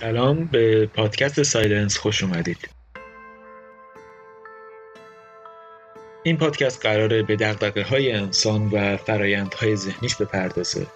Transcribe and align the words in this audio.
سلام 0.00 0.44
به 0.44 0.86
پادکست 0.86 1.42
Silence 1.42 1.98
خوش 1.98 2.22
اومدید. 2.22 2.68
این 6.22 6.36
پادکست 6.36 6.86
قراره 6.86 7.22
به 7.22 7.36
دغدغه 7.36 7.82
های 7.82 8.12
انسان 8.12 8.70
و 8.72 8.96
فرایندهای 8.96 9.76
ذهنیش 9.76 10.16
بپردازه 10.16 10.86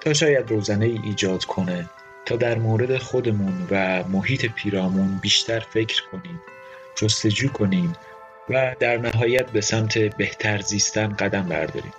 تا 0.00 0.12
شاید 0.12 0.50
روزنه 0.50 0.84
ای 0.84 0.98
ایجاد 1.04 1.44
کنه 1.44 1.90
تا 2.26 2.36
در 2.36 2.58
مورد 2.58 2.98
خودمون 2.98 3.66
و 3.70 4.04
محیط 4.08 4.46
پیرامون 4.46 5.18
بیشتر 5.22 5.60
فکر 5.60 6.02
کنیم 6.12 6.42
جستجو 6.96 7.48
کنیم 7.48 7.92
و 8.48 8.74
در 8.80 8.96
نهایت 8.96 9.50
به 9.50 9.60
سمت 9.60 9.98
بهتر 9.98 10.60
زیستن 10.60 11.08
قدم 11.08 11.42
برداریم. 11.42 11.92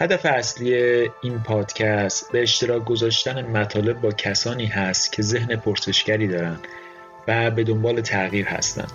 هدف 0.00 0.26
اصلی 0.26 0.74
این 1.22 1.42
پادکست 1.44 2.32
به 2.32 2.42
اشتراک 2.42 2.84
گذاشتن 2.84 3.46
مطالب 3.46 4.00
با 4.00 4.12
کسانی 4.12 4.66
هست 4.66 5.12
که 5.12 5.22
ذهن 5.22 5.56
پرسشگری 5.56 6.28
دارند 6.28 6.66
و 7.28 7.50
به 7.50 7.64
دنبال 7.64 8.00
تغییر 8.00 8.46
هستند. 8.46 8.92